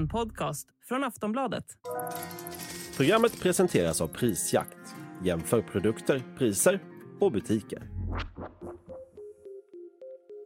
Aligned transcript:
En 0.00 0.08
podcast 0.08 0.68
från 0.88 1.04
Aftonbladet. 1.04 1.64
Programmet 2.96 3.40
presenteras 3.40 4.00
av 4.00 4.08
Prisjakt. 4.08 4.78
Jämför 5.24 5.62
produkter, 5.62 6.22
priser 6.38 6.82
och 7.20 7.32
butiker. 7.32 7.82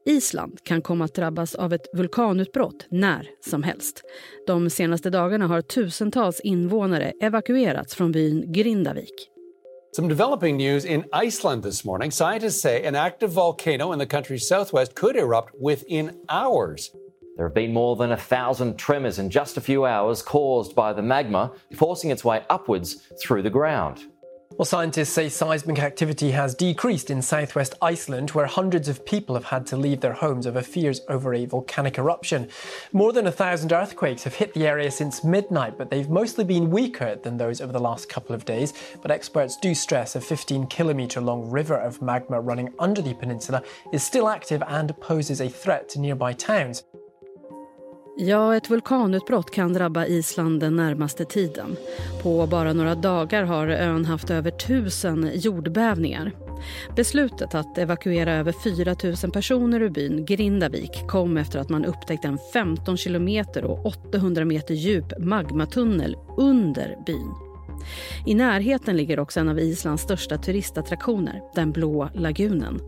Island 0.06 0.58
kan 0.64 0.82
komma 0.82 1.04
att 1.04 1.14
drabbas 1.14 1.54
av 1.54 1.72
ett 1.72 1.86
vulkanutbrott 1.92 2.86
när 2.90 3.28
som 3.50 3.62
helst. 3.62 4.02
De 4.46 4.70
senaste 4.70 5.10
dagarna 5.10 5.46
har 5.46 5.62
tusentals 5.62 6.40
invånare 6.40 7.12
evakuerats 7.20 7.94
från 7.94 8.12
byn 8.12 8.52
Grindavik. 8.52 9.30
Some 9.96 10.08
developing 10.08 10.56
news 10.56 10.84
in 10.84 11.04
Iceland 11.26 11.62
this 11.62 11.84
morning. 11.84 12.12
Scientists 12.12 12.60
say 12.60 12.86
an 12.86 12.96
active 12.96 13.32
volcano 13.32 13.92
in 13.92 13.98
the 13.98 14.16
country's 14.16 14.38
southwest 14.38 14.94
could 14.94 15.16
erupt 15.16 15.54
within 15.68 16.10
hours. 16.28 16.90
There 17.36 17.46
have 17.46 17.54
been 17.54 17.72
more 17.72 17.96
than 17.96 18.12
a 18.12 18.16
thousand 18.16 18.76
tremors 18.76 19.18
in 19.18 19.28
just 19.28 19.56
a 19.56 19.60
few 19.60 19.84
hours 19.84 20.22
caused 20.22 20.76
by 20.76 20.92
the 20.92 21.02
magma 21.02 21.52
forcing 21.74 22.10
its 22.10 22.24
way 22.24 22.44
upwards 22.48 23.08
through 23.20 23.42
the 23.42 23.50
ground. 23.50 24.04
Well, 24.56 24.64
scientists 24.64 25.12
say 25.12 25.28
seismic 25.28 25.80
activity 25.80 26.30
has 26.30 26.54
decreased 26.54 27.10
in 27.10 27.22
southwest 27.22 27.74
Iceland, 27.82 28.30
where 28.30 28.46
hundreds 28.46 28.88
of 28.88 29.04
people 29.04 29.34
have 29.34 29.46
had 29.46 29.66
to 29.66 29.76
leave 29.76 30.00
their 30.00 30.12
homes 30.12 30.46
over 30.46 30.62
fears 30.62 31.00
over 31.08 31.34
a 31.34 31.44
volcanic 31.44 31.98
eruption. 31.98 32.48
More 32.92 33.12
than 33.12 33.26
a 33.26 33.32
thousand 33.32 33.72
earthquakes 33.72 34.22
have 34.22 34.34
hit 34.34 34.54
the 34.54 34.64
area 34.64 34.92
since 34.92 35.24
midnight, 35.24 35.76
but 35.76 35.90
they've 35.90 36.08
mostly 36.08 36.44
been 36.44 36.70
weaker 36.70 37.16
than 37.16 37.36
those 37.36 37.60
over 37.60 37.72
the 37.72 37.80
last 37.80 38.08
couple 38.08 38.32
of 38.32 38.44
days. 38.44 38.72
But 39.02 39.10
experts 39.10 39.56
do 39.56 39.74
stress 39.74 40.14
a 40.14 40.20
15 40.20 40.68
kilometre 40.68 41.20
long 41.20 41.50
river 41.50 41.76
of 41.76 42.00
magma 42.00 42.40
running 42.40 42.72
under 42.78 43.02
the 43.02 43.14
peninsula 43.14 43.64
is 43.92 44.04
still 44.04 44.28
active 44.28 44.62
and 44.68 44.96
poses 45.00 45.40
a 45.40 45.48
threat 45.48 45.88
to 45.88 46.00
nearby 46.00 46.32
towns. 46.32 46.84
Ja, 48.16 48.56
ett 48.56 48.70
vulkanutbrott 48.70 49.50
kan 49.50 49.72
drabba 49.72 50.06
Island 50.06 50.60
den 50.60 50.76
närmaste 50.76 51.24
tiden. 51.24 51.76
På 52.22 52.46
bara 52.46 52.72
några 52.72 52.94
dagar 52.94 53.42
har 53.42 53.68
ön 53.68 54.04
haft 54.04 54.30
över 54.30 54.50
tusen 54.50 55.30
jordbävningar. 55.34 56.32
Beslutet 56.96 57.54
att 57.54 57.78
evakuera 57.78 58.32
över 58.32 58.52
4 58.52 58.96
000 59.22 59.32
personer 59.32 59.80
ur 59.80 59.88
byn 59.88 60.24
Grindavik 60.24 61.06
kom 61.08 61.36
efter 61.36 61.58
att 61.58 61.68
man 61.68 61.84
upptäckt 61.84 62.24
en 62.24 62.38
15 62.52 62.96
kilometer 62.96 63.64
och 63.64 63.86
800 63.86 64.44
meter 64.44 64.74
djup 64.74 65.18
magmatunnel 65.18 66.16
under 66.36 66.96
byn. 67.06 67.53
I 68.26 68.34
närheten 68.34 68.96
ligger 68.96 69.20
också 69.20 69.40
en 69.40 69.48
av 69.48 69.58
Islands 69.58 70.02
största 70.02 70.38
turistattraktioner, 70.38 71.40
den 71.54 71.72
blå 71.72 72.08
lagunen. 72.14 72.80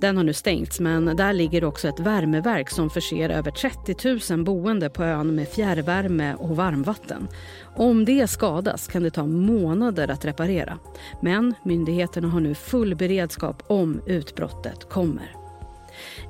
Den 0.00 0.16
har 0.16 0.24
nu 0.24 0.32
stängts, 0.32 0.80
men 0.80 1.16
där 1.16 1.32
ligger 1.32 1.64
också 1.64 1.88
ett 1.88 2.00
värmeverk 2.00 2.70
som 2.70 2.90
förser 2.90 3.30
över 3.30 3.50
30 3.50 4.34
000 4.34 4.44
boende 4.44 4.90
på 4.90 5.04
ön 5.04 5.34
med 5.34 5.48
fjärrvärme 5.48 6.34
och 6.34 6.56
varmvatten. 6.56 7.28
Om 7.76 8.04
det 8.04 8.30
skadas 8.30 8.86
kan 8.86 9.02
det 9.02 9.10
ta 9.10 9.26
månader 9.26 10.10
att 10.10 10.24
reparera. 10.24 10.78
Men 11.22 11.54
myndigheterna 11.64 12.28
har 12.28 12.40
nu 12.40 12.54
full 12.54 12.94
beredskap 12.96 13.62
om 13.66 14.00
utbrottet 14.06 14.88
kommer. 14.88 15.45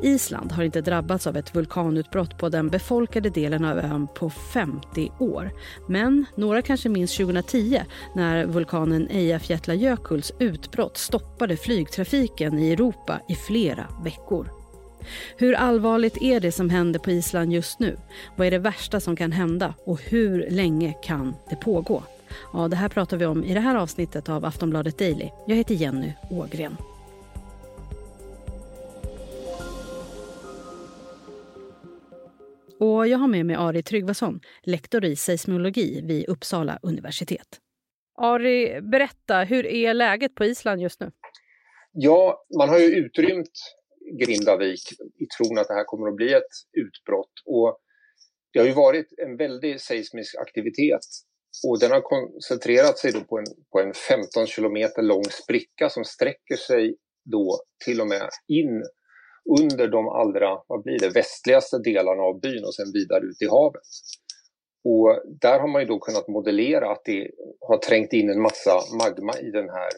Island 0.02 0.52
har 0.52 0.64
inte 0.64 0.80
drabbats 0.80 1.26
av 1.26 1.36
ett 1.36 1.54
vulkanutbrott 1.54 2.38
på 2.38 2.48
den 2.48 2.68
befolkade 2.68 3.30
delen 3.30 3.64
av 3.64 3.78
ön 3.78 4.08
på 4.14 4.30
50 4.30 5.12
år. 5.18 5.50
Men 5.88 6.26
några 6.34 6.62
kanske 6.62 6.88
minns 6.88 7.16
2010 7.16 7.80
när 8.14 8.46
vulkanen 8.46 9.08
Eyjafjallajökulls 9.10 10.32
utbrott 10.38 10.96
stoppade 10.96 11.56
flygtrafiken 11.56 12.58
i 12.58 12.72
Europa 12.72 13.20
i 13.28 13.34
flera 13.34 13.86
veckor. 14.04 14.50
Hur 15.36 15.54
allvarligt 15.54 16.22
är 16.22 16.40
det 16.40 16.52
som 16.52 16.70
händer 16.70 16.98
på 17.00 17.10
Island 17.10 17.52
just 17.52 17.78
nu? 17.78 17.96
Vad 18.36 18.46
är 18.46 18.50
det 18.50 18.58
värsta 18.58 19.00
som 19.00 19.16
kan 19.16 19.32
hända 19.32 19.74
och 19.84 20.00
hur 20.02 20.50
länge 20.50 20.94
kan 21.02 21.34
det 21.50 21.56
pågå? 21.56 22.02
Ja, 22.52 22.68
det 22.68 22.76
här 22.76 22.88
pratar 22.88 23.16
vi 23.16 23.26
om 23.26 23.44
i 23.44 23.54
det 23.54 23.60
här 23.60 23.76
avsnittet 23.76 24.28
av 24.28 24.44
Aftonbladet 24.44 24.98
Daily. 24.98 25.30
Jag 25.46 25.56
heter 25.56 25.74
Jenny 25.74 26.12
Ågren. 26.30 26.76
Och 32.80 33.08
jag 33.08 33.18
har 33.18 33.28
med 33.28 33.46
mig 33.46 33.56
Ari 33.56 33.82
Tryggvason, 33.82 34.40
lektor 34.62 35.04
i 35.04 35.16
seismologi 35.16 36.00
vid 36.04 36.28
Uppsala 36.28 36.78
universitet. 36.82 37.60
Ari, 38.18 38.80
berätta, 38.80 39.44
hur 39.44 39.66
är 39.66 39.94
läget 39.94 40.34
på 40.34 40.44
Island 40.44 40.82
just 40.82 41.00
nu? 41.00 41.10
Ja, 41.92 42.46
man 42.58 42.68
har 42.68 42.78
ju 42.78 42.86
utrymt 42.86 43.52
Grindavik 44.20 44.80
i 45.18 45.26
tron 45.26 45.58
att 45.58 45.68
det 45.68 45.74
här 45.74 45.84
kommer 45.84 46.08
att 46.08 46.16
bli 46.16 46.32
ett 46.32 46.52
utbrott. 46.72 47.32
Och 47.44 47.78
det 48.52 48.58
har 48.58 48.66
ju 48.66 48.72
varit 48.72 49.06
en 49.18 49.36
väldig 49.36 49.80
seismisk 49.80 50.36
aktivitet 50.36 51.06
och 51.68 51.80
den 51.80 51.90
har 51.90 52.00
koncentrerat 52.00 52.98
sig 52.98 53.12
då 53.12 53.20
på 53.20 53.38
en, 53.38 53.44
på 53.72 53.80
en 53.80 53.92
15 53.94 54.46
kilometer 54.46 55.02
lång 55.02 55.24
spricka 55.24 55.88
som 55.88 56.04
sträcker 56.04 56.56
sig 56.56 56.96
då 57.24 57.60
till 57.84 58.00
och 58.00 58.06
med 58.06 58.28
in 58.48 58.84
under 59.60 59.88
de 59.88 60.08
allra 60.08 60.62
vad 60.66 60.82
blir 60.82 60.98
det, 60.98 61.08
västligaste 61.08 61.78
delarna 61.78 62.22
av 62.22 62.40
byn 62.40 62.64
och 62.64 62.74
sen 62.74 62.92
vidare 62.92 63.24
ut 63.24 63.42
i 63.42 63.46
havet. 63.46 63.82
Och 64.84 65.22
där 65.40 65.60
har 65.60 65.68
man 65.68 65.82
ju 65.82 65.88
då 65.88 65.98
kunnat 65.98 66.28
modellera 66.28 66.90
att 66.90 67.04
det 67.04 67.30
har 67.60 67.78
trängt 67.78 68.12
in 68.12 68.30
en 68.30 68.42
massa 68.42 68.80
magma 69.02 69.32
i 69.38 69.50
den 69.50 69.68
här 69.68 69.90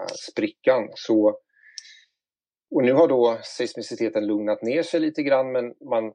eh, 0.00 0.14
sprickan. 0.30 0.88
Så, 0.94 1.28
och 2.70 2.84
nu 2.84 2.92
har 2.92 3.08
då 3.08 3.38
seismiciteten 3.42 4.26
lugnat 4.26 4.62
ner 4.62 4.82
sig 4.82 5.00
lite 5.00 5.22
grann 5.22 5.52
men 5.52 5.64
man 5.64 6.12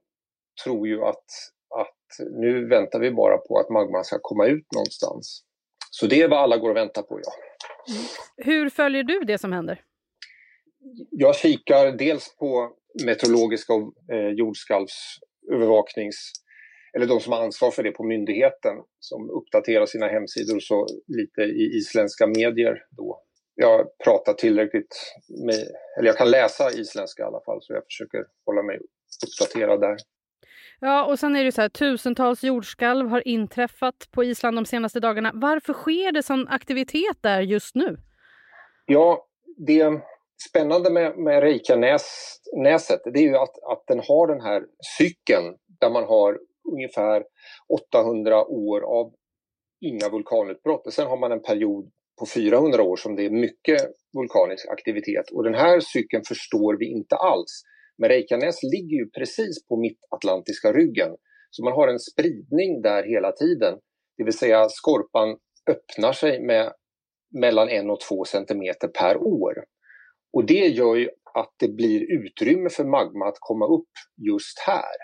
tror 0.64 0.88
ju 0.88 1.04
att, 1.04 1.26
att 1.80 2.28
nu 2.32 2.68
väntar 2.68 3.00
vi 3.00 3.12
bara 3.12 3.38
på 3.38 3.58
att 3.58 3.70
magman 3.70 4.04
ska 4.04 4.18
komma 4.22 4.46
ut 4.46 4.66
någonstans. 4.76 5.44
Så 5.92 6.08
det 6.08 6.22
är 6.22 6.28
vad 6.28 6.40
alla 6.40 6.58
går 6.58 6.70
och 6.70 6.76
väntar 6.76 7.02
på, 7.02 7.20
ja. 7.24 7.32
Mm. 7.94 8.04
Hur 8.38 8.70
följer 8.70 9.04
du 9.04 9.20
det 9.20 9.38
som 9.38 9.52
händer? 9.52 9.82
Jag 11.12 11.36
kikar 11.36 11.92
dels 11.92 12.36
på 12.40 12.72
meteorologiska 13.06 13.74
och 13.74 13.94
eh, 14.14 14.30
jordskalvsövervaknings 14.30 16.32
eller 16.94 17.06
de 17.06 17.20
som 17.20 17.34
har 17.34 17.44
ansvar 17.44 17.72
för 17.72 17.84
det 17.84 17.92
på 17.92 18.04
myndigheten 18.04 18.76
som 19.00 19.30
uppdaterar 19.30 19.86
sina 19.86 20.08
hemsidor 20.08 20.60
så 20.60 20.88
lite 21.08 21.42
i 21.42 21.78
isländska 21.78 22.28
medier 22.28 22.84
då. 22.98 23.22
Jag 23.56 23.88
pratar 24.04 24.34
tillräckligt 24.34 25.14
med, 25.46 25.68
eller 25.98 26.08
jag 26.08 26.18
kan 26.18 26.32
läsa 26.32 26.72
isländska 26.72 27.24
i 27.24 27.26
alla 27.26 27.42
fall 27.46 27.60
så 27.62 27.74
jag 27.74 27.86
försöker 27.86 28.26
hålla 28.46 28.64
mig 28.64 28.80
uppdaterad 29.26 29.82
där. 29.82 29.98
Ja, 30.80 31.06
och 31.06 31.20
sen 31.20 31.36
är 31.36 31.44
det 31.44 31.52
så 31.52 31.62
här, 31.62 31.70
tusentals 31.70 32.44
jordskalv 32.44 33.10
har 33.10 33.28
inträffat 33.28 34.08
på 34.12 34.24
Island 34.24 34.58
de 34.58 34.66
senaste 34.66 35.00
dagarna. 35.00 35.32
Varför 35.34 35.74
sker 35.74 36.12
det 36.12 36.24
sån 36.24 36.48
aktivitet 36.48 37.18
där 37.22 37.42
just 37.42 37.76
nu? 37.76 37.98
Ja, 38.86 39.28
det 39.58 40.02
spännande 40.50 40.90
med, 40.90 41.18
med 41.18 41.44
Reykjanäset 41.44 43.02
det 43.14 43.20
är 43.20 43.24
ju 43.24 43.36
att, 43.36 43.64
att 43.72 43.84
den 43.88 44.00
har 44.00 44.28
den 44.28 44.42
här 44.42 44.64
cykeln 44.98 45.56
där 45.80 45.90
man 45.90 46.04
har 46.04 46.40
ungefär 46.74 47.24
800 47.94 48.46
år 48.46 48.82
av 48.82 49.14
inga 49.86 50.10
vulkanutbrott. 50.10 50.88
Och 50.88 50.94
sen 50.94 51.08
har 51.08 51.18
man 51.18 51.32
en 51.32 51.42
period 51.42 51.92
på 52.20 52.26
400 52.26 52.84
år 52.84 52.96
som 52.96 53.16
det 53.16 53.26
är 53.26 53.30
mycket 53.30 53.82
vulkanisk 54.18 54.68
aktivitet. 54.70 55.32
Och 55.32 55.44
den 55.44 55.56
här 55.56 55.80
cykeln 55.80 56.24
förstår 56.28 56.78
vi 56.80 56.86
inte 56.86 57.16
alls. 57.16 57.64
Men 57.98 58.10
Reykjanes 58.10 58.64
ligger 58.64 58.98
ju 58.98 59.10
precis 59.10 59.68
på 59.68 59.78
mittatlantiska 59.78 60.74
ryggen. 60.74 61.16
Så 61.50 61.64
man 61.64 61.74
har 61.74 61.88
en 61.88 62.00
spridning 62.00 62.82
där 62.82 63.04
hela 63.04 63.32
tiden. 63.32 63.80
Det 64.18 64.24
vill 64.24 64.38
säga 64.38 64.68
skorpan 64.70 65.38
öppnar 65.70 66.14
sig 66.14 66.42
med 66.42 66.74
mellan 67.40 67.70
en 67.70 67.90
och 67.90 68.00
två 68.00 68.26
centimeter 68.26 68.88
per 68.88 69.18
år. 69.18 69.54
Och 70.34 70.46
det 70.46 70.68
gör 70.68 70.96
ju 70.96 71.10
att 71.34 71.54
det 71.58 71.68
blir 71.68 72.12
utrymme 72.12 72.70
för 72.70 72.84
magma 72.84 73.28
att 73.28 73.38
komma 73.40 73.66
upp 73.66 73.90
just 74.28 74.60
här. 74.60 74.96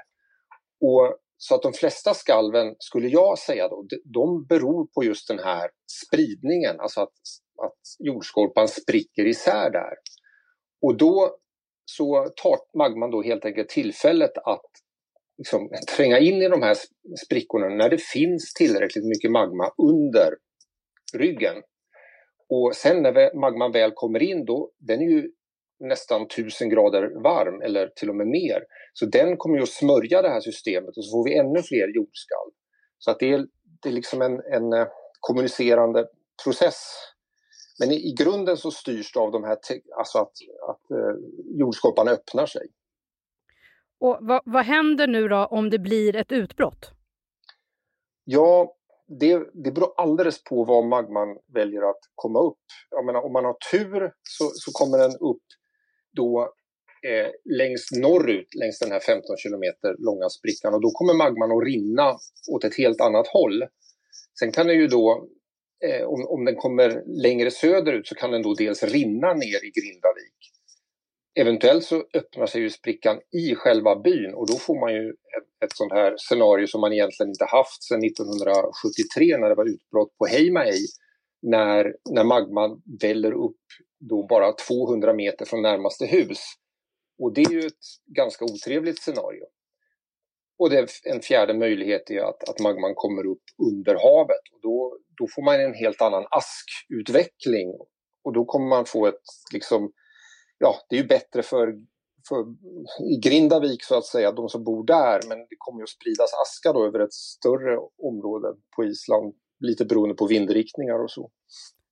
Och 0.81 1.17
så 1.37 1.55
att 1.55 1.61
de 1.61 1.73
flesta 1.73 2.13
skalven, 2.13 2.75
skulle 2.79 3.07
jag 3.07 3.39
säga 3.39 3.67
då, 3.67 3.87
de 4.13 4.45
beror 4.45 4.87
på 4.87 5.03
just 5.03 5.27
den 5.27 5.39
här 5.39 5.69
spridningen, 6.05 6.79
alltså 6.79 7.01
att, 7.01 7.13
att 7.63 7.81
jordskorpan 7.99 8.67
spricker 8.67 9.25
isär 9.25 9.69
där. 9.69 9.93
Och 10.81 10.97
då 10.97 11.37
så 11.85 12.27
tar 12.35 12.77
magman 12.77 13.11
då 13.11 13.23
helt 13.23 13.45
enkelt 13.45 13.69
tillfället 13.69 14.37
att 14.37 14.71
liksom, 15.37 15.69
tränga 15.95 16.19
in 16.19 16.41
i 16.41 16.49
de 16.49 16.61
här 16.61 16.77
sprickorna 17.25 17.67
när 17.67 17.89
det 17.89 18.01
finns 18.01 18.53
tillräckligt 18.53 19.05
mycket 19.05 19.31
magma 19.31 19.71
under 19.77 20.33
ryggen. 21.13 21.55
Och 22.49 22.75
sen 22.75 23.01
när 23.01 23.35
magman 23.39 23.71
väl 23.71 23.91
kommer 23.95 24.23
in 24.23 24.45
då, 24.45 24.71
den 24.79 25.01
är 25.01 25.05
ju 25.05 25.31
nästan 25.79 26.21
1000 26.21 26.69
grader 26.69 27.23
varm 27.23 27.61
eller 27.61 27.87
till 27.87 28.09
och 28.09 28.15
med 28.15 28.27
mer. 28.27 28.63
Så 28.93 29.05
den 29.05 29.37
kommer 29.37 29.57
ju 29.57 29.63
att 29.63 29.69
smörja 29.69 30.21
det 30.21 30.29
här 30.29 30.39
systemet 30.39 30.97
och 30.97 31.05
så 31.05 31.11
får 31.11 31.25
vi 31.25 31.37
ännu 31.37 31.61
fler 31.63 31.95
jordskalv. 31.95 32.51
Så 32.97 33.11
att 33.11 33.19
det 33.19 33.33
är, 33.33 33.47
det 33.81 33.89
är 33.89 33.93
liksom 33.93 34.21
en, 34.21 34.33
en 34.33 34.73
eh, 34.73 34.87
kommunicerande 35.19 36.07
process. 36.43 36.93
Men 37.79 37.91
i, 37.91 37.95
i, 37.95 38.15
grunden 38.17 38.57
så 38.57 38.71
styrs 38.71 39.13
det 39.13 39.19
av 39.19 39.31
de 39.31 39.43
här, 39.43 39.57
alltså 39.97 40.17
att, 40.17 40.33
att 40.69 40.91
eh, 40.91 41.15
jordskorpan 41.59 42.07
öppnar 42.07 42.45
sig. 42.45 42.67
Och 43.99 44.17
vad, 44.21 44.41
vad 44.45 44.65
händer 44.65 45.07
nu 45.07 45.27
då 45.27 45.45
om 45.45 45.69
det 45.69 45.79
blir 45.79 46.15
ett 46.15 46.31
utbrott? 46.31 46.91
Ja, 48.23 48.76
det, 49.07 49.43
det 49.63 49.71
beror 49.71 49.93
alldeles 49.97 50.43
på 50.43 50.63
var 50.63 50.83
magman 50.83 51.37
väljer 51.53 51.89
att 51.89 51.99
komma 52.15 52.39
upp. 52.39 52.63
Jag 52.89 53.05
menar, 53.05 53.25
om 53.25 53.33
man 53.33 53.45
har 53.45 53.57
tur 53.71 54.11
så, 54.23 54.51
så 54.53 54.71
kommer 54.71 54.97
den 54.97 55.11
upp 55.11 55.43
då 56.15 56.53
eh, 57.07 57.29
längst 57.57 57.91
norrut 57.91 58.55
längs 58.55 58.79
den 58.79 58.91
här 58.91 58.99
15 58.99 59.37
kilometer 59.37 59.95
långa 59.99 60.29
sprickan 60.29 60.73
och 60.73 60.81
då 60.81 60.91
kommer 60.91 61.13
magman 61.13 61.51
att 61.51 61.63
rinna 61.63 62.17
åt 62.53 62.63
ett 62.63 62.77
helt 62.77 63.01
annat 63.01 63.27
håll. 63.27 63.63
Sen 64.39 64.51
kan 64.51 64.67
den 64.67 64.77
ju 64.77 64.87
då, 64.87 65.27
eh, 65.85 66.03
om, 66.07 66.27
om 66.27 66.45
den 66.45 66.55
kommer 66.55 67.03
längre 67.23 67.51
söderut 67.51 68.07
så 68.07 68.15
kan 68.15 68.31
den 68.31 68.41
då 68.41 68.53
dels 68.53 68.83
rinna 68.83 69.33
ner 69.33 69.59
i 69.67 69.71
Grindavik. 69.77 70.39
Eventuellt 71.39 71.83
så 71.83 72.03
öppnar 72.13 72.45
sig 72.45 72.61
ju 72.61 72.69
sprickan 72.69 73.19
i 73.31 73.55
själva 73.55 73.95
byn 73.95 74.33
och 74.33 74.47
då 74.47 74.53
får 74.53 74.79
man 74.79 74.93
ju 74.93 75.09
ett, 75.09 75.63
ett 75.65 75.77
sånt 75.77 75.93
här 75.93 76.15
scenario 76.17 76.67
som 76.67 76.81
man 76.81 76.93
egentligen 76.93 77.29
inte 77.29 77.45
haft 77.45 77.83
sedan 77.83 78.03
1973 78.03 79.37
när 79.37 79.49
det 79.49 79.55
var 79.55 79.69
utbrott 79.69 80.17
på 80.17 80.25
Heimaey 80.25 80.79
när, 81.41 81.95
när 82.09 82.23
magman 82.23 82.81
väller 83.01 83.31
upp 83.31 83.61
då 83.99 84.27
bara 84.27 84.51
200 84.51 85.13
meter 85.13 85.45
från 85.45 85.61
närmaste 85.61 86.05
hus. 86.05 86.39
Och 87.19 87.33
det 87.33 87.41
är 87.41 87.51
ju 87.51 87.59
ett 87.59 87.85
ganska 88.05 88.45
otrevligt 88.45 89.01
scenario. 89.01 89.45
Och 90.59 90.69
det, 90.69 90.87
en 91.03 91.21
fjärde 91.21 91.53
möjlighet 91.53 92.09
är 92.09 92.21
att, 92.21 92.49
att 92.49 92.59
magman 92.59 92.93
kommer 92.95 93.25
upp 93.25 93.43
under 93.67 93.93
havet. 93.93 94.41
Och 94.53 94.59
då, 94.61 94.97
då 95.17 95.27
får 95.35 95.41
man 95.41 95.61
en 95.61 95.73
helt 95.73 96.01
annan 96.01 96.25
askutveckling. 96.29 97.73
Och 98.23 98.33
då 98.33 98.45
kommer 98.45 98.67
man 98.67 98.85
få 98.85 99.05
ett, 99.07 99.21
liksom, 99.53 99.91
ja, 100.57 100.75
det 100.89 100.95
är 100.95 101.01
ju 101.01 101.07
bättre 101.07 101.43
för, 101.43 101.73
för 102.29 102.45
i 103.13 103.19
Grindavik 103.23 103.83
så 103.83 103.97
att 103.97 104.05
säga, 104.05 104.31
de 104.31 104.49
som 104.49 104.63
bor 104.63 104.85
där, 104.85 105.21
men 105.27 105.37
det 105.37 105.55
kommer 105.57 105.79
ju 105.79 105.83
att 105.83 105.89
spridas 105.89 106.33
aska 106.41 106.73
då 106.73 106.85
över 106.85 106.99
ett 106.99 107.13
större 107.13 107.77
område 107.97 108.47
på 108.75 108.83
Island, 108.83 109.33
lite 109.59 109.85
beroende 109.85 110.15
på 110.15 110.27
vindriktningar 110.27 111.03
och 111.03 111.11
så. 111.11 111.31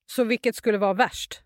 Så 0.05 0.23
vilket 0.23 0.55
skulle 0.55 0.77
vara 0.77 0.93
värst? 0.93 1.41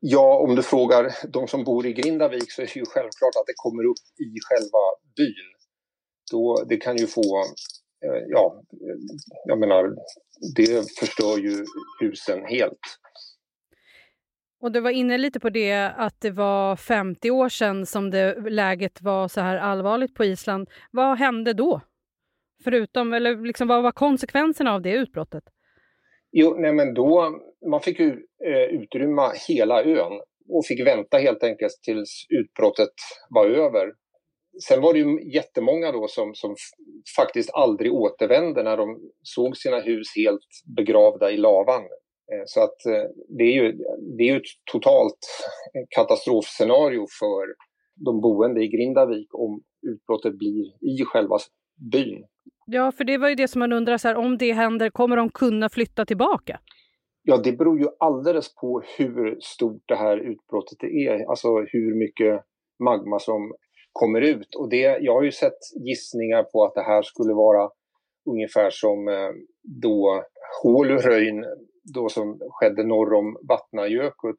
Ja, 0.00 0.38
om 0.38 0.56
du 0.56 0.62
frågar 0.62 1.14
de 1.28 1.48
som 1.48 1.64
bor 1.64 1.86
i 1.86 1.92
Grindavik 1.92 2.52
så 2.52 2.62
är 2.62 2.66
det 2.66 2.76
ju 2.76 2.84
självklart 2.86 3.36
att 3.40 3.46
det 3.46 3.52
kommer 3.56 3.84
upp 3.84 4.04
i 4.20 4.30
själva 4.48 4.84
byn. 5.16 5.48
Då, 6.30 6.64
det 6.68 6.76
kan 6.76 6.96
ju 6.96 7.06
få, 7.06 7.38
eh, 8.04 8.22
ja, 8.28 8.62
jag 9.44 9.58
menar, 9.58 9.94
det 10.56 10.98
förstör 10.98 11.38
ju 11.38 11.64
husen 12.00 12.44
helt. 12.44 12.78
Och 14.60 14.72
du 14.72 14.80
var 14.80 14.90
inne 14.90 15.18
lite 15.18 15.40
på 15.40 15.50
det 15.50 15.92
att 15.96 16.20
det 16.20 16.30
var 16.30 16.76
50 16.76 17.30
år 17.30 17.48
sedan 17.48 17.86
som 17.86 18.10
det, 18.10 18.50
läget 18.50 19.02
var 19.02 19.28
så 19.28 19.40
här 19.40 19.56
allvarligt 19.56 20.14
på 20.14 20.24
Island. 20.24 20.68
Vad 20.90 21.18
hände 21.18 21.52
då? 21.52 21.80
Förutom, 22.64 23.12
eller 23.12 23.46
liksom, 23.46 23.68
vad 23.68 23.82
var 23.82 23.92
konsekvenserna 23.92 24.74
av 24.74 24.82
det 24.82 24.92
utbrottet? 24.92 25.44
Jo, 26.32 26.56
nej 26.58 26.72
men 26.72 26.94
då, 26.94 27.40
man 27.70 27.80
fick 27.80 28.00
ju 28.00 28.10
eh, 28.44 28.80
utrymma 28.80 29.32
hela 29.48 29.82
ön 29.82 30.20
och 30.48 30.66
fick 30.66 30.86
vänta 30.86 31.18
helt 31.18 31.44
enkelt 31.44 31.72
tills 31.82 32.26
utbrottet 32.28 32.94
var 33.30 33.46
över. 33.46 33.92
Sen 34.68 34.80
var 34.80 34.92
det 34.92 34.98
ju 34.98 35.32
jättemånga 35.32 35.92
då 35.92 36.08
som, 36.08 36.34
som 36.34 36.54
faktiskt 37.16 37.50
aldrig 37.52 37.92
återvände 37.92 38.62
när 38.62 38.76
de 38.76 39.10
såg 39.22 39.56
sina 39.56 39.80
hus 39.80 40.06
helt 40.16 40.76
begravda 40.76 41.30
i 41.30 41.36
lavan. 41.36 41.82
Eh, 42.32 42.42
så 42.46 42.62
att 42.62 42.86
eh, 42.86 43.10
det 43.38 43.44
är 43.44 43.52
ju, 43.52 43.72
det 44.16 44.22
är 44.22 44.32
ju 44.32 44.36
ett 44.36 44.52
totalt 44.72 45.18
katastrofscenario 45.88 47.06
för 47.20 47.54
de 48.04 48.20
boende 48.20 48.64
i 48.64 48.68
Grindavik 48.68 49.34
om 49.34 49.62
utbrottet 49.92 50.38
blir 50.38 50.64
i 50.80 51.04
själva 51.04 51.38
byn. 51.92 52.24
Ja, 52.66 52.92
för 52.92 53.04
det 53.04 53.18
var 53.18 53.28
ju 53.28 53.34
det 53.34 53.48
som 53.48 53.58
man 53.58 53.72
undrar, 53.72 53.98
så 53.98 54.08
här, 54.08 54.16
om 54.16 54.38
det 54.38 54.52
händer, 54.52 54.90
kommer 54.90 55.16
de 55.16 55.30
kunna 55.30 55.68
flytta 55.68 56.04
tillbaka? 56.04 56.60
Ja, 57.22 57.36
det 57.36 57.52
beror 57.52 57.78
ju 57.78 57.88
alldeles 57.98 58.54
på 58.54 58.82
hur 58.98 59.38
stort 59.40 59.82
det 59.86 59.96
här 59.96 60.16
utbrottet 60.18 60.82
är, 60.82 61.30
alltså 61.30 61.48
hur 61.48 61.94
mycket 61.94 62.44
magma 62.84 63.18
som 63.18 63.52
kommer 63.92 64.20
ut. 64.20 64.54
Och 64.54 64.68
det, 64.68 64.98
jag 65.00 65.14
har 65.14 65.22
ju 65.22 65.32
sett 65.32 65.58
gissningar 65.86 66.42
på 66.42 66.64
att 66.64 66.74
det 66.74 66.82
här 66.82 67.02
skulle 67.02 67.34
vara 67.34 67.70
ungefär 68.30 68.70
som 68.70 69.08
eh, 69.08 69.30
då 69.82 70.24
Håluröjn, 70.62 71.44
då 71.94 72.08
som 72.08 72.40
skedde 72.50 72.84
norr 72.84 73.14
om 73.14 73.36
Vatnajökull. 73.48 74.36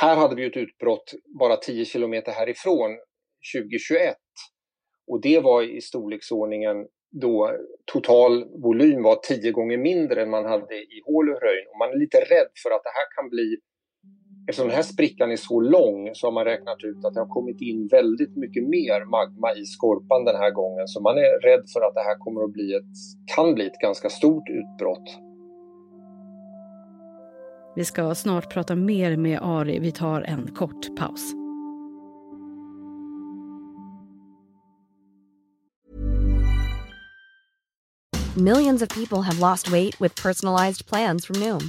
Här 0.00 0.16
hade 0.16 0.34
vi 0.34 0.46
ett 0.46 0.56
utbrott 0.56 1.14
bara 1.38 1.56
10 1.56 1.84
kilometer 1.84 2.32
härifrån 2.32 2.90
2021. 3.54 4.16
Och 5.06 5.20
det 5.20 5.40
var 5.40 5.62
i 5.62 5.80
storleksordningen 5.80 6.86
då 7.10 7.58
total 7.92 8.44
volym 8.62 9.02
var 9.02 9.16
tio 9.16 9.52
gånger 9.52 9.78
mindre 9.78 10.22
än 10.22 10.30
man 10.30 10.44
hade 10.44 10.74
i 10.74 11.02
Håluröjn. 11.04 11.66
Och 11.70 11.78
man 11.78 11.90
är 11.90 11.98
lite 11.98 12.18
rädd 12.18 12.50
för 12.62 12.70
att 12.70 12.84
det 12.84 12.94
här 12.98 13.16
kan 13.16 13.28
bli 13.28 13.56
Eftersom 14.48 14.68
den 14.68 14.76
här 14.76 14.82
sprickan 14.82 15.30
är 15.30 15.36
så 15.36 15.60
lång 15.60 16.10
så 16.14 16.26
har 16.26 16.32
man 16.32 16.44
räknat 16.44 16.84
ut 16.84 17.04
att 17.04 17.14
det 17.14 17.20
har 17.20 17.26
kommit 17.26 17.60
in 17.60 17.88
väldigt 17.88 18.36
mycket 18.36 18.64
mer 18.64 19.04
magma 19.04 19.54
i 19.54 19.64
skorpan 19.64 20.24
den 20.24 20.36
här 20.36 20.50
gången. 20.50 20.88
Så 20.88 21.00
man 21.00 21.18
är 21.18 21.40
rädd 21.40 21.64
för 21.72 21.80
att 21.80 21.94
det 21.94 22.00
här 22.00 22.18
kommer 22.18 22.44
att 22.44 22.52
bli 22.52 22.74
ett, 22.74 22.94
kan 23.36 23.54
bli 23.54 23.66
ett 23.66 23.78
ganska 23.78 24.10
stort 24.10 24.48
utbrott. 24.48 25.18
Vi 27.76 27.84
ska 27.84 28.14
snart 28.14 28.52
prata 28.52 28.74
mer 28.74 29.16
med 29.16 29.38
Ari. 29.42 29.78
Vi 29.78 29.92
tar 29.92 30.20
en 30.20 30.54
kort 30.54 30.96
paus. 30.96 31.34
Millions 38.36 38.82
of 38.82 38.88
people 38.88 39.22
have 39.22 39.38
lost 39.38 39.68
weight 39.68 40.00
with 40.00 40.22
personalized 40.22 40.86
plans 40.86 41.26
from 41.26 41.40
Noom. 41.40 41.68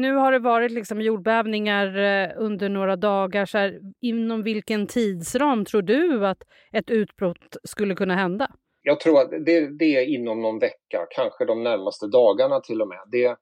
Nu 0.00 0.14
har 0.14 0.32
det 0.32 0.38
varit 0.38 0.72
liksom 0.72 1.00
jordbävningar 1.00 1.98
eh, 1.98 2.30
under 2.36 2.68
några 2.68 2.96
dagar. 2.96 3.46
Så 3.46 3.58
här, 3.58 3.80
inom 4.00 4.42
vilken 4.42 4.86
tidsram 4.86 5.64
tror 5.64 5.82
du 5.82 6.26
att 6.26 6.42
ett 6.72 6.90
utbrott 6.90 7.56
skulle 7.64 7.94
kunna 7.94 8.14
hända? 8.14 8.50
Jag 8.82 9.00
tror 9.00 9.20
att 9.20 9.30
det, 9.30 9.78
det 9.78 9.96
är 9.96 10.06
inom 10.06 10.42
någon 10.42 10.58
vecka, 10.58 11.06
kanske 11.10 11.44
de 11.44 11.62
närmaste 11.62 12.06
dagarna 12.06 12.60
till 12.60 12.82
och 12.82 12.88
med. 12.88 12.98
Det, 13.12 13.36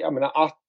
jag 0.00 0.14
menar 0.14 0.32
att 0.34 0.66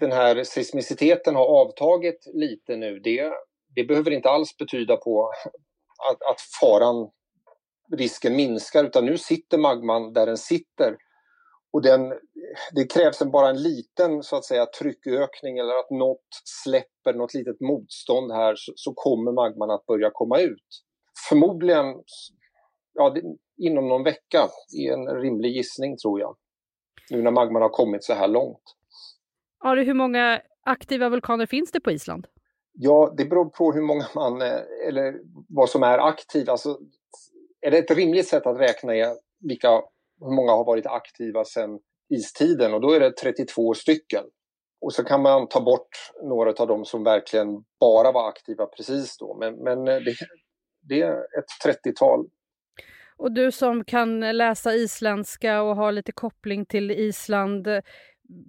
den 0.00 0.12
här 0.12 0.44
seismiciteten 0.44 1.34
har 1.34 1.46
avtagit 1.46 2.26
lite 2.34 2.76
nu, 2.76 2.98
det, 2.98 3.32
det 3.74 3.84
behöver 3.84 4.10
inte 4.10 4.30
alls 4.30 4.56
betyda 4.56 4.96
på 4.96 5.30
att, 6.10 6.22
att 6.30 6.40
faran, 6.60 7.10
risken 7.96 8.36
minskar, 8.36 8.84
utan 8.84 9.06
nu 9.06 9.18
sitter 9.18 9.58
magman 9.58 10.12
där 10.12 10.26
den 10.26 10.36
sitter 10.36 10.96
och 11.76 11.82
den, 11.82 12.12
det 12.72 12.92
krävs 12.92 13.22
en, 13.22 13.30
bara 13.30 13.48
en 13.48 13.62
liten 13.62 14.22
så 14.22 14.36
att 14.36 14.44
säga, 14.44 14.66
tryckökning 14.66 15.58
eller 15.58 15.74
att 15.74 15.90
något 15.90 16.28
släpper, 16.44 17.14
något 17.14 17.34
litet 17.34 17.60
motstånd 17.60 18.32
här 18.32 18.54
så, 18.56 18.72
så 18.76 18.92
kommer 18.94 19.32
magman 19.32 19.70
att 19.70 19.86
börja 19.86 20.10
komma 20.12 20.40
ut. 20.40 20.84
Förmodligen 21.28 21.94
ja, 22.94 23.10
det, 23.10 23.22
inom 23.66 23.88
någon 23.88 24.04
vecka, 24.04 24.48
är 24.78 24.92
en 24.92 25.06
rimlig 25.22 25.50
gissning 25.50 25.96
tror 25.96 26.20
jag. 26.20 26.36
Nu 27.10 27.22
när 27.22 27.30
magman 27.30 27.62
har 27.62 27.68
kommit 27.68 28.04
så 28.04 28.14
här 28.14 28.28
långt. 28.28 28.62
Ari, 29.64 29.84
hur 29.84 29.94
många 29.94 30.40
aktiva 30.62 31.08
vulkaner 31.08 31.46
finns 31.46 31.72
det 31.72 31.80
på 31.80 31.90
Island? 31.90 32.26
Ja, 32.72 33.14
det 33.16 33.24
beror 33.24 33.44
på 33.44 33.72
hur 33.72 33.82
många 33.82 34.06
man, 34.14 34.42
eh, 34.42 34.88
eller 34.88 35.20
vad 35.48 35.68
som 35.68 35.82
är 35.82 35.98
aktivt. 35.98 36.48
Alltså, 36.48 36.78
är 37.60 37.70
det 37.70 37.78
ett 37.78 37.90
rimligt 37.90 38.28
sätt 38.28 38.46
att 38.46 38.60
räkna 38.60 38.96
är 38.96 39.16
vilka 39.40 39.82
hur 40.20 40.36
många 40.36 40.52
har 40.52 40.64
varit 40.64 40.86
aktiva 40.86 41.44
sedan 41.44 41.78
istiden 42.14 42.74
och 42.74 42.80
då 42.80 42.92
är 42.92 43.00
det 43.00 43.16
32 43.16 43.74
stycken. 43.74 44.24
Och 44.80 44.92
så 44.92 45.04
kan 45.04 45.22
man 45.22 45.48
ta 45.48 45.60
bort 45.60 45.88
några 46.22 46.52
av 46.52 46.68
dem 46.68 46.84
som 46.84 47.04
verkligen 47.04 47.64
bara 47.80 48.12
var 48.12 48.28
aktiva 48.28 48.66
precis 48.66 49.18
då. 49.18 49.36
Men, 49.40 49.54
men 49.54 49.88
eh, 49.88 50.00
det, 50.00 50.14
det 50.88 51.02
är 51.02 51.18
ett 51.18 51.76
30-tal. 51.84 52.26
Och 53.16 53.32
du 53.32 53.52
som 53.52 53.84
kan 53.84 54.20
läsa 54.20 54.74
isländska 54.74 55.62
och 55.62 55.76
har 55.76 55.92
lite 55.92 56.12
koppling 56.12 56.66
till 56.66 56.90
Island. 56.90 57.68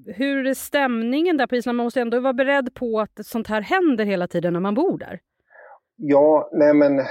Hur 0.05 0.47
är 0.47 0.53
stämningen 0.53 1.37
där 1.37 1.47
på 1.47 1.55
Island? 1.55 1.77
Man 1.77 1.83
måste 1.83 2.01
ändå 2.01 2.19
vara 2.19 2.33
beredd 2.33 2.73
på 2.73 2.99
att 2.99 3.25
sånt 3.25 3.47
här 3.47 3.61
händer 3.61 4.05
hela 4.05 4.27
tiden 4.27 4.53
när 4.53 4.59
man 4.59 4.73
bor 4.73 4.97
där. 4.97 5.19
Ja, 5.95 6.49
nej 6.53 6.73
men 6.73 7.05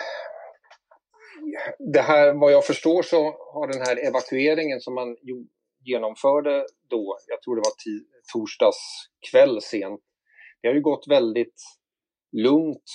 det 1.78 2.00
här, 2.00 2.34
vad 2.34 2.52
jag 2.52 2.64
förstår 2.64 3.02
så 3.02 3.22
har 3.54 3.66
den 3.72 3.80
här 3.80 4.08
evakueringen 4.08 4.80
som 4.80 4.94
man 4.94 5.16
genomförde 5.84 6.66
då, 6.88 7.18
jag 7.26 7.42
tror 7.42 7.56
det 7.56 7.62
var 7.64 8.02
torsdags 8.32 8.76
kväll 9.30 9.62
sent, 9.62 10.00
det 10.62 10.68
har 10.68 10.74
ju 10.74 10.80
gått 10.80 11.08
väldigt 11.08 11.62
lugnt 12.32 12.90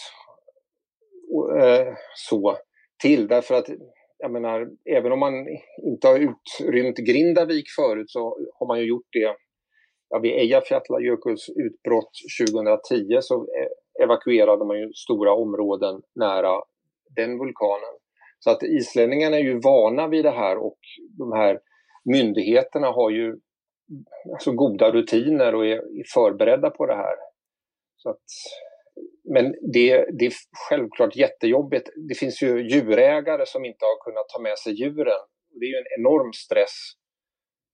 och, 1.34 1.60
eh, 1.60 1.94
så 2.16 2.58
till 3.02 3.28
därför 3.28 3.56
att 3.56 3.68
jag 4.18 4.32
menar, 4.32 4.70
även 4.86 5.12
om 5.12 5.20
man 5.20 5.34
inte 5.84 6.08
har 6.08 6.20
utrymt 6.20 6.98
Grindavik 6.98 7.66
förut 7.80 8.10
så 8.10 8.38
har 8.60 8.68
man 8.68 8.80
ju 8.80 8.86
gjort 8.86 9.08
det 9.12 9.36
ja, 10.10 10.20
vid 10.20 10.32
Eyjafjallajökulls 10.32 11.50
utbrott 11.50 12.12
2010 12.42 13.18
så 13.22 13.36
eh, 13.36 14.04
evakuerade 14.04 14.66
man 14.66 14.80
ju 14.80 14.94
stora 14.94 15.34
områden 15.34 16.02
nära 16.16 16.62
den 17.16 17.38
vulkanen. 17.40 17.94
Så 18.44 18.52
att 18.52 18.64
islänningarna 18.64 19.38
är 19.38 19.44
ju 19.44 19.60
vana 19.60 20.08
vid 20.08 20.26
det 20.26 20.32
här 20.32 20.58
och 20.58 20.80
de 21.18 21.32
här 21.32 21.60
myndigheterna 22.06 22.88
har 22.88 23.10
ju 23.10 23.40
alltså 24.34 24.52
goda 24.52 24.92
rutiner 24.92 25.56
och 25.56 25.66
är 25.66 25.82
förberedda 26.14 26.70
på 26.70 26.86
det 26.86 26.96
här. 26.96 27.16
Så 27.98 28.10
att, 28.10 28.24
men 29.34 29.56
det, 29.74 30.06
det 30.20 30.26
är 30.26 30.34
självklart 30.70 31.16
jättejobbigt. 31.16 31.90
Det 32.10 32.16
finns 32.16 32.44
ju 32.44 32.70
djurägare 32.70 33.46
som 33.46 33.66
inte 33.66 33.86
har 33.86 34.04
kunnat 34.06 34.30
ta 34.30 34.42
med 34.42 34.58
sig 34.58 34.74
djuren. 34.74 35.22
Det 35.60 35.66
är 35.66 35.70
ju 35.70 35.78
en 35.78 36.00
enorm 36.00 36.34
stress 36.34 36.76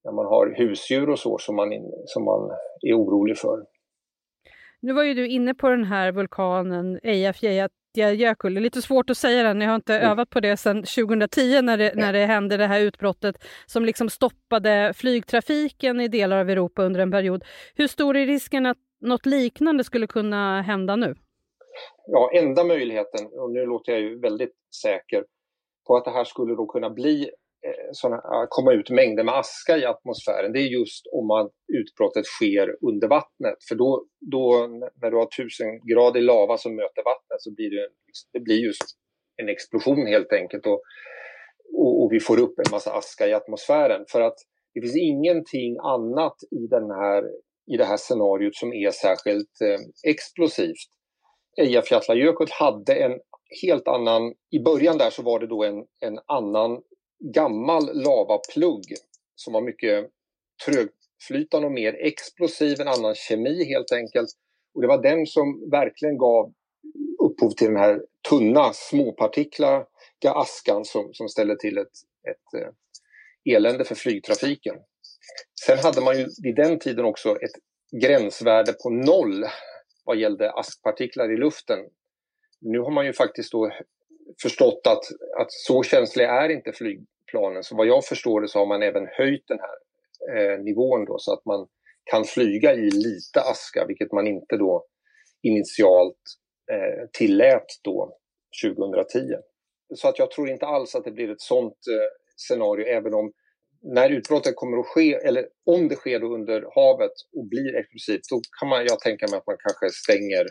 när 0.03 0.11
man 0.11 0.25
har 0.25 0.55
husdjur 0.57 1.09
och 1.09 1.19
så 1.19 1.37
som 1.37 1.55
man, 1.55 1.69
som 2.05 2.25
man 2.25 2.49
är 2.81 2.93
orolig 2.93 3.37
för. 3.37 3.65
Nu 4.81 4.93
var 4.93 5.03
ju 5.03 5.13
du 5.13 5.27
inne 5.27 5.53
på 5.53 5.69
den 5.69 5.83
här 5.83 6.11
vulkanen 6.11 6.99
Eyjafjallajökull. 7.03 7.86
Det 7.97 8.59
är 8.59 8.59
lite 8.59 8.81
svårt 8.81 9.09
att 9.09 9.17
säga 9.17 9.43
den, 9.43 9.61
jag 9.61 9.69
har 9.69 9.75
inte 9.75 9.97
mm. 9.97 10.11
övat 10.11 10.29
på 10.29 10.39
det 10.39 10.57
sedan 10.57 10.75
2010 10.75 11.61
när 11.61 11.77
det, 11.77 11.91
när 11.95 12.13
det 12.13 12.25
hände 12.25 12.57
det 12.57 12.67
här 12.67 12.79
utbrottet 12.81 13.43
som 13.65 13.85
liksom 13.85 14.09
stoppade 14.09 14.93
flygtrafiken 14.95 16.01
i 16.01 16.07
delar 16.07 16.37
av 16.37 16.49
Europa 16.49 16.83
under 16.83 16.99
en 16.99 17.11
period. 17.11 17.43
Hur 17.75 17.87
stor 17.87 18.17
är 18.17 18.25
risken 18.25 18.65
att 18.65 18.77
något 19.01 19.25
liknande 19.25 19.83
skulle 19.83 20.07
kunna 20.07 20.61
hända 20.61 20.95
nu? 20.95 21.15
Ja, 22.07 22.31
enda 22.33 22.63
möjligheten, 22.63 23.27
och 23.31 23.51
nu 23.51 23.65
låter 23.65 23.91
jag 23.91 24.01
ju 24.01 24.19
väldigt 24.19 24.55
säker 24.81 25.23
på 25.87 25.97
att 25.97 26.05
det 26.05 26.11
här 26.11 26.23
skulle 26.23 26.55
då 26.55 26.65
kunna 26.65 26.89
bli 26.89 27.29
Eh, 27.67 27.89
såna, 27.91 28.21
komma 28.49 28.73
ut 28.73 28.89
mängder 28.89 29.23
med 29.23 29.35
aska 29.35 29.77
i 29.77 29.85
atmosfären 29.85 30.53
det 30.53 30.59
är 30.59 30.69
just 30.79 31.07
om 31.11 31.27
man, 31.27 31.49
utbrottet 31.79 32.25
sker 32.25 32.75
under 32.89 33.07
vattnet. 33.07 33.57
För 33.69 33.75
då, 33.75 34.05
då 34.31 34.67
när 35.01 35.11
du 35.11 35.17
har 35.17 35.25
tusengradig 35.25 36.23
lava 36.23 36.57
som 36.57 36.75
möter 36.75 37.03
vattnet 37.03 37.41
så 37.41 37.51
blir 37.55 37.69
det, 37.69 37.89
det 38.33 38.39
blir 38.39 38.59
just 38.65 38.87
en 39.41 39.49
explosion 39.49 40.07
helt 40.07 40.33
enkelt. 40.33 40.65
Och, 40.65 40.81
och, 41.77 42.03
och, 42.03 42.11
vi 42.11 42.19
får 42.19 42.39
upp 42.39 42.59
en 42.59 42.71
massa 42.71 42.91
aska 42.91 43.27
i 43.27 43.33
atmosfären. 43.33 44.05
För 44.11 44.21
att 44.21 44.37
det 44.73 44.81
finns 44.81 44.97
ingenting 44.97 45.77
annat 45.83 46.37
i, 46.51 46.67
den 46.67 46.91
här, 46.91 47.23
i 47.73 47.77
det 47.77 47.85
här 47.85 47.97
scenariot 47.97 48.55
som 48.55 48.73
är 48.73 48.91
särskilt 48.91 49.61
eh, 49.61 50.11
explosivt. 50.11 50.83
Eyjafjallajökull 51.61 52.47
hade 52.51 52.93
en 52.93 53.19
helt 53.61 53.87
annan, 53.87 54.33
i 54.51 54.59
början 54.59 54.97
där 54.97 55.09
så 55.09 55.23
var 55.23 55.39
det 55.39 55.47
då 55.47 55.63
en, 55.63 55.85
en 56.05 56.19
annan 56.25 56.81
gammal 57.19 58.03
lavaplugg 58.03 58.83
som 59.35 59.53
var 59.53 59.61
mycket 59.61 60.09
trögflytande 60.65 61.67
och 61.67 61.73
mer 61.73 61.93
explosiv, 61.93 62.81
en 62.81 62.87
annan 62.87 63.15
kemi 63.15 63.65
helt 63.65 63.91
enkelt. 63.91 64.29
Och 64.73 64.81
det 64.81 64.87
var 64.87 65.01
den 65.01 65.25
som 65.25 65.69
verkligen 65.69 66.17
gav 66.17 66.53
upphov 67.23 67.49
till 67.49 67.67
den 67.67 67.77
här 67.77 68.01
tunna 68.29 68.73
småpartiklar 68.73 69.85
askan 70.25 70.85
som, 70.85 71.13
som 71.13 71.29
ställer 71.29 71.55
till 71.55 71.77
ett, 71.77 71.91
ett 72.29 72.61
eh, 72.61 73.55
elände 73.55 73.85
för 73.85 73.95
flygtrafiken. 73.95 74.75
Sen 75.65 75.77
hade 75.77 76.01
man 76.01 76.17
ju 76.17 76.27
vid 76.43 76.55
den 76.55 76.79
tiden 76.79 77.05
också 77.05 77.35
ett 77.35 77.51
gränsvärde 78.01 78.73
på 78.73 78.89
noll 78.89 79.45
vad 80.05 80.17
gällde 80.17 80.51
askpartiklar 80.51 81.33
i 81.33 81.37
luften. 81.37 81.79
Nu 82.61 82.79
har 82.79 82.91
man 82.91 83.05
ju 83.05 83.13
faktiskt 83.13 83.51
då 83.51 83.71
förstått 84.41 84.81
att, 84.87 85.03
att 85.41 85.51
så 85.51 85.83
känsliga 85.83 86.31
är 86.31 86.49
inte 86.49 86.71
flygplanen. 86.71 87.63
Så 87.63 87.75
vad 87.75 87.87
jag 87.87 88.05
förstår 88.05 88.41
det 88.41 88.47
så 88.47 88.59
har 88.59 88.65
man 88.65 88.83
även 88.83 89.07
höjt 89.07 89.47
den 89.47 89.59
här 89.59 89.77
eh, 90.37 90.59
nivån 90.59 91.05
då 91.05 91.15
så 91.19 91.33
att 91.33 91.45
man 91.45 91.67
kan 92.03 92.23
flyga 92.23 92.73
i 92.73 92.89
lite 92.91 93.41
aska, 93.41 93.85
vilket 93.87 94.11
man 94.11 94.27
inte 94.27 94.57
då 94.57 94.85
initialt 95.41 96.21
eh, 96.71 97.07
tillät 97.13 97.67
då 97.83 98.17
2010. 98.63 99.19
Så 99.95 100.07
att 100.07 100.19
jag 100.19 100.31
tror 100.31 100.49
inte 100.49 100.65
alls 100.65 100.95
att 100.95 101.03
det 101.03 101.11
blir 101.11 101.31
ett 101.31 101.41
sånt 101.41 101.77
eh, 101.91 102.07
scenario 102.37 102.85
även 102.85 103.13
om 103.13 103.31
när 103.81 104.09
utbrottet 104.09 104.55
kommer 104.55 104.77
att 104.77 104.87
ske, 104.87 105.13
eller 105.13 105.47
om 105.65 105.87
det 105.87 105.95
sker 105.95 106.23
under 106.23 106.65
havet 106.75 107.11
och 107.35 107.47
blir 107.47 107.75
explosivt, 107.75 108.29
då 108.29 108.41
kan 108.59 108.69
man, 108.69 108.85
jag 108.85 108.99
tänka 108.99 109.27
mig 109.27 109.37
att 109.37 109.47
man 109.47 109.57
kanske 109.59 109.89
stänger 109.89 110.47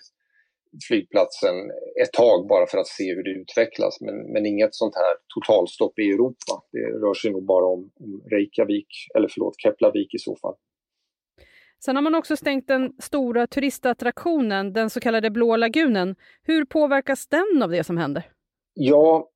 flygplatsen 0.88 1.56
ett 2.02 2.12
tag 2.12 2.46
bara 2.48 2.66
för 2.66 2.78
att 2.78 2.86
se 2.86 3.14
hur 3.14 3.22
det 3.22 3.30
utvecklas. 3.30 4.00
Men, 4.00 4.32
men 4.32 4.46
inget 4.46 4.74
sånt 4.74 4.94
här 4.94 5.14
totalstopp 5.34 5.98
i 5.98 6.10
Europa. 6.10 6.62
Det 6.72 6.78
rör 6.78 7.14
sig 7.14 7.30
nog 7.30 7.46
bara 7.46 7.66
om, 7.66 7.90
om 8.00 8.22
Reykjavik, 8.30 8.88
eller 9.14 9.28
förlåt, 9.28 9.54
Keplavik 9.58 10.14
i 10.14 10.18
så 10.18 10.36
fall. 10.36 10.54
Sen 11.84 11.96
har 11.96 12.02
man 12.02 12.14
också 12.14 12.36
stängt 12.36 12.68
den 12.68 12.92
stora 13.02 13.46
turistattraktionen, 13.46 14.72
den 14.72 14.90
så 14.90 15.00
kallade 15.00 15.30
Blå 15.30 15.56
lagunen. 15.56 16.16
Hur 16.42 16.64
påverkas 16.64 17.28
den 17.28 17.62
av 17.62 17.70
det 17.70 17.84
som 17.84 17.96
händer? 17.96 18.30
Ja, 18.74 19.30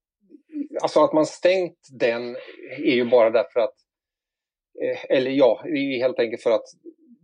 alltså 0.83 1.01
att 1.01 1.13
man 1.13 1.27
stängt 1.27 1.79
den 1.93 2.37
är 2.79 2.95
ju 2.95 3.05
bara 3.05 3.31
därför 3.31 3.61
att, 3.61 3.75
eh, 4.83 5.17
eller 5.17 5.31
ja, 5.31 5.61
det 5.65 5.71
är 5.71 5.99
helt 5.99 6.19
enkelt 6.19 6.43
för 6.43 6.51
att 6.51 6.65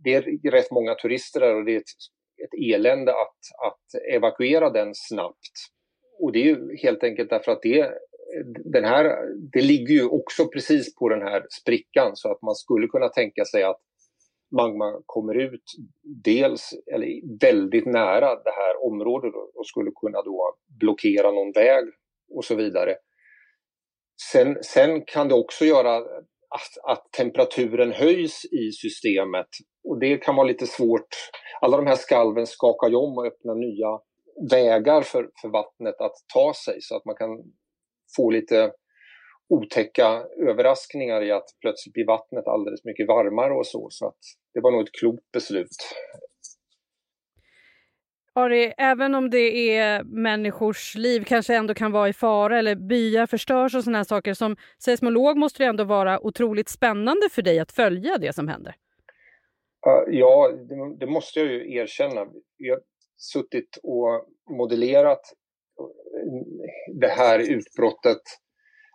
det 0.03 0.13
är 0.13 0.51
rätt 0.51 0.71
många 0.71 0.95
turister 0.95 1.39
där 1.39 1.55
och 1.55 1.65
det 1.65 1.75
är 1.75 1.77
ett 1.77 1.83
ett 2.43 2.73
elände 2.73 3.11
att, 3.11 3.67
att 3.67 4.01
evakuera 4.13 4.69
den 4.69 4.91
snabbt. 4.93 5.55
Och 6.19 6.31
det 6.31 6.39
är 6.39 6.45
ju 6.45 6.77
helt 6.77 7.03
enkelt 7.03 7.29
därför 7.29 7.51
att 7.51 7.61
det, 7.61 7.91
den 8.65 8.83
här, 8.83 9.17
det 9.53 9.61
ligger 9.61 9.93
ju 9.93 10.05
också 10.05 10.47
precis 10.47 10.95
på 10.95 11.09
den 11.09 11.21
här 11.21 11.45
sprickan 11.61 12.11
så 12.15 12.31
att 12.31 12.41
man 12.41 12.55
skulle 12.55 12.87
kunna 12.87 13.09
tänka 13.09 13.45
sig 13.45 13.63
att 13.63 13.81
magma 14.51 15.01
kommer 15.05 15.35
ut 15.35 15.63
dels 16.23 16.73
eller 16.93 17.39
väldigt 17.39 17.85
nära 17.85 18.35
det 18.35 18.51
här 18.51 18.85
området 18.85 19.33
och 19.55 19.67
skulle 19.67 19.91
kunna 20.01 20.21
då 20.21 20.55
blockera 20.79 21.31
någon 21.31 21.51
väg 21.51 21.83
och 22.35 22.45
så 22.45 22.55
vidare. 22.55 22.95
Sen, 24.31 24.57
sen 24.63 25.05
kan 25.05 25.27
det 25.27 25.35
också 25.35 25.65
göra 25.65 26.03
att, 26.57 26.97
att 26.97 27.11
temperaturen 27.11 27.91
höjs 27.91 28.45
i 28.45 28.71
systemet 28.71 29.47
och 29.89 29.99
det 29.99 30.17
kan 30.17 30.35
vara 30.35 30.47
lite 30.47 30.67
svårt. 30.67 31.07
Alla 31.61 31.77
de 31.77 31.87
här 31.87 31.95
skalven 31.95 32.47
skakar 32.47 32.89
ju 32.89 32.95
om 32.95 33.17
och 33.17 33.25
öppnar 33.25 33.55
nya 33.55 33.99
vägar 34.51 35.01
för, 35.01 35.29
för 35.41 35.49
vattnet 35.49 36.01
att 36.01 36.15
ta 36.33 36.53
sig 36.65 36.77
så 36.81 36.95
att 36.95 37.05
man 37.05 37.15
kan 37.15 37.29
få 38.15 38.29
lite 38.29 38.71
otäcka 39.49 40.23
överraskningar 40.49 41.21
i 41.23 41.31
att 41.31 41.49
plötsligt 41.61 41.93
blir 41.93 42.05
vattnet 42.05 42.47
alldeles 42.47 42.85
mycket 42.85 43.07
varmare 43.07 43.53
och 43.53 43.67
så. 43.67 43.87
Så 43.89 44.07
att 44.07 44.19
det 44.53 44.61
var 44.61 44.71
nog 44.71 44.81
ett 44.81 44.99
klokt 44.99 45.31
beslut. 45.33 45.77
Ari, 48.37 48.73
även 48.77 49.15
om 49.15 49.29
det 49.29 49.69
är 49.77 50.03
människors 50.03 50.95
liv 50.95 51.23
kanske 51.27 51.55
ändå 51.55 51.73
kan 51.73 51.91
vara 51.91 52.09
i 52.09 52.13
fara 52.13 52.59
eller 52.59 52.75
byar 52.75 53.25
förstörs 53.25 53.75
och 53.75 53.83
sådana 53.83 54.05
saker. 54.05 54.33
Som 54.33 54.55
seismolog 54.79 55.37
måste 55.37 55.63
det 55.63 55.67
ändå 55.67 55.83
vara 55.83 56.25
otroligt 56.25 56.69
spännande 56.69 57.29
för 57.31 57.41
dig 57.41 57.59
att 57.59 57.71
följa 57.71 58.17
det 58.17 58.33
som 58.33 58.47
händer. 58.47 58.75
Ja, 60.07 60.51
det, 60.99 61.07
måste 61.07 61.39
jag 61.39 61.53
ju 61.53 61.75
erkänna. 61.75 62.27
Jag 62.57 62.75
har 62.75 62.81
suttit 63.17 63.79
och 63.83 64.25
modellerat 64.57 65.21
eh, 65.79 66.99
det 66.99 67.07
här 67.07 67.39
utbrottet 67.39 68.21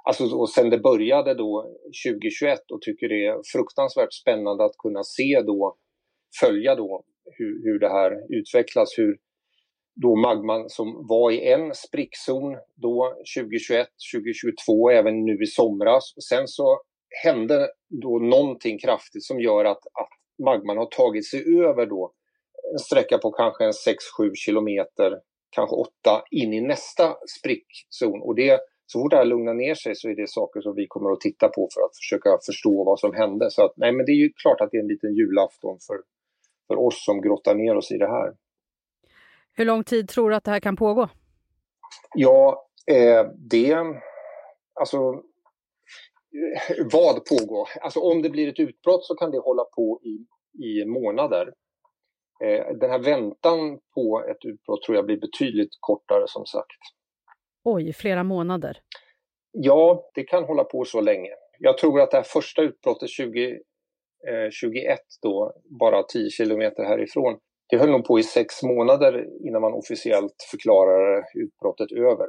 alltså, 0.04 0.25
och 0.25 0.50
sen 0.50 0.70
det 0.70 0.78
började 0.78 1.34
då 1.34 1.76
2021 2.06 2.61
och 2.70 2.82
tycker 2.82 3.08
det 3.08 3.26
är 3.26 3.40
fruktansvärt 3.52 4.12
spännande 4.12 4.64
att 4.64 4.76
kunna 4.78 5.02
se 5.04 5.42
då, 5.46 5.76
följa 6.40 6.75
då 6.75 7.04
hur, 7.38 7.64
hur 7.64 7.78
det 7.78 7.88
här 7.88 8.38
utvecklas, 8.38 8.99
hur 8.99 9.18
då 9.94 10.16
magman 10.16 10.68
som 10.68 11.06
var 11.06 11.30
i 11.30 11.52
en 11.52 11.75
sprickzon 11.75 12.56
då 12.75 13.14
2021, 13.37 13.88
2022 14.14 14.90
även 14.90 15.25
nu 15.25 15.42
i 15.42 15.46
somras. 15.46 16.14
Sen 16.28 16.49
så 16.49 16.80
hände 17.25 17.68
då 18.02 18.18
någonting 18.18 18.78
kraftigt 18.78 19.25
som 19.25 19.40
gör 19.40 19.64
att, 19.64 19.87
att 19.87 20.08
magman 20.44 20.76
har 20.76 20.87
tagit 20.87 21.26
sig 21.26 21.64
över 21.64 21.87
då 21.87 22.12
en 22.72 22.78
sträcka 22.78 23.18
på 23.18 23.30
kanske 23.30 23.64
6-7 23.64 24.34
kilometer, 24.34 25.20
kanske 25.50 25.76
8, 25.76 25.90
in 26.30 26.52
i 26.52 26.61
nästa 26.61 27.16
sprickzon. 27.38 28.22
Och 28.22 28.34
det, 28.34 28.61
så 28.87 29.00
fort 29.00 29.11
det 29.11 29.16
här 29.16 29.25
lugnar 29.25 29.54
ner 29.54 29.75
sig 29.75 29.94
så 29.94 30.08
är 30.08 30.14
det 30.14 30.30
saker 30.30 30.61
som 30.61 30.75
vi 30.75 30.87
kommer 30.87 31.11
att 31.11 31.20
titta 31.20 31.49
på 31.49 31.68
för 31.75 31.80
att 31.80 31.96
försöka 31.96 32.38
förstå 32.46 32.84
vad 32.84 33.00
som 33.00 33.14
hände. 33.14 33.50
Så 33.50 33.64
att, 33.64 33.72
nej, 33.76 33.92
men 33.92 34.06
det 34.06 34.12
är 34.12 34.16
ju 34.16 34.32
klart 34.42 34.61
att 34.61 34.70
det 34.70 34.76
är 34.76 34.82
en 34.82 34.88
liten 34.88 35.14
julafton 35.14 35.78
för, 35.87 35.96
för 36.68 36.87
oss 36.87 37.04
som 37.04 37.20
grottar 37.20 37.54
ner 37.54 37.76
oss 37.76 37.92
i 37.92 37.99
det 37.99 38.08
här. 38.08 38.32
Hur 39.54 39.64
lång 39.64 39.85
tid 39.85 40.09
tror 40.09 40.30
du 40.30 40.37
att 40.37 40.44
det 40.44 40.50
här 40.50 40.61
kan 40.61 40.76
pågå? 40.76 41.09
Ja, 42.14 42.66
eh, 42.87 43.26
det... 43.50 43.76
Alltså 44.80 45.23
vad 46.92 47.25
pågår? 47.25 47.68
Alltså 47.80 48.00
om 48.00 48.23
det 48.23 48.30
blir 48.30 48.49
ett 48.49 48.61
utbrott 48.61 49.04
så 49.04 49.14
kan 49.14 49.30
det 49.30 49.38
hålla 49.38 49.64
på 49.64 50.00
i, 50.02 50.26
i 50.64 50.85
månader. 50.85 51.52
Eh, 52.44 52.76
den 52.76 52.90
här 52.90 52.99
väntan 52.99 53.78
på 53.94 54.25
ett 54.30 54.44
utbrott 54.44 54.82
tror 54.82 54.97
jag 54.97 55.06
blir 55.06 55.21
betydligt 55.21 55.71
kortare 55.80 56.25
som 56.26 56.47
sagt. 56.47 56.78
Oj, 57.64 57.92
flera 57.92 58.25
månader? 58.25 58.78
Ja, 59.52 60.11
det 60.14 60.25
kan 60.25 60.44
hålla 60.44 60.64
på 60.64 60.85
så 60.85 61.00
länge. 61.00 61.30
Jag 61.59 61.78
tror 61.78 62.00
att 62.00 62.11
det 62.11 62.16
här 62.16 62.25
första 62.25 62.62
utbrottet 62.62 63.11
2021 63.16 63.61
eh, 64.90 64.97
då, 65.23 65.52
bara 65.80 66.02
10 66.02 66.30
kilometer 66.30 66.85
härifrån, 66.85 67.38
det 67.72 67.78
höll 67.78 67.90
nog 67.90 68.04
på 68.04 68.18
i 68.18 68.22
sex 68.22 68.62
månader 68.62 69.26
innan 69.46 69.60
man 69.62 69.72
officiellt 69.72 70.46
förklarade 70.50 71.24
utbrottet 71.34 71.92
över. 71.92 72.26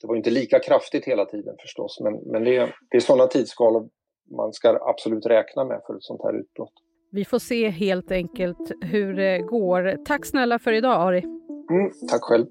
Det 0.00 0.06
var 0.06 0.16
inte 0.16 0.30
lika 0.30 0.58
kraftigt 0.58 1.04
hela 1.04 1.24
tiden 1.24 1.54
förstås, 1.60 2.00
men, 2.00 2.32
men 2.32 2.44
det, 2.44 2.72
det 2.90 2.96
är 2.96 3.00
sådana 3.00 3.26
tidsskalor 3.26 3.88
man 4.36 4.52
ska 4.52 4.78
absolut 4.82 5.26
räkna 5.26 5.64
med 5.64 5.80
för 5.86 5.94
ett 5.94 6.02
sånt 6.02 6.20
här 6.22 6.40
utbrott. 6.40 6.72
Vi 7.12 7.24
får 7.24 7.38
se 7.38 7.68
helt 7.68 8.10
enkelt 8.10 8.72
hur 8.82 9.14
det 9.14 9.38
går. 9.38 10.04
Tack 10.04 10.26
snälla 10.26 10.58
för 10.58 10.72
idag, 10.72 11.00
Ari. 11.00 11.22
Mm, 11.70 11.90
tack 12.10 12.22
själv. 12.22 12.46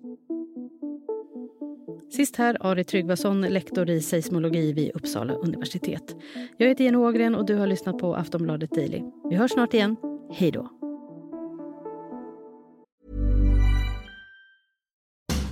Sist 2.11 2.35
här 2.35 2.57
Ari 2.59 2.83
Tryggvason, 2.83 3.41
lektor 3.41 3.89
i 3.89 4.01
seismologi 4.01 4.73
vid 4.73 4.95
Uppsala 4.95 5.33
universitet. 5.33 6.15
Jag 6.57 6.67
heter 6.67 6.83
Jenny 6.83 6.97
Ågren 6.97 7.35
och 7.35 7.45
du 7.45 7.55
har 7.55 7.67
lyssnat 7.67 7.97
på 7.97 8.15
Aftonbladet 8.15 8.71
Daily. 8.71 9.01
Vi 9.29 9.35
hörs 9.35 9.51
snart 9.51 9.73
igen. 9.73 9.95
Hej 10.31 10.51
då! 10.51 10.82